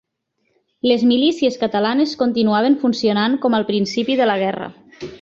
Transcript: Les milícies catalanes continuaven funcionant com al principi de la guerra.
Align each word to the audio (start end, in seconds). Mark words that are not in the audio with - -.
Les 0.91 1.03
milícies 1.09 1.59
catalanes 1.65 2.15
continuaven 2.23 2.81
funcionant 2.87 3.39
com 3.45 3.59
al 3.61 3.71
principi 3.73 4.21
de 4.25 4.33
la 4.35 4.43
guerra. 4.47 4.77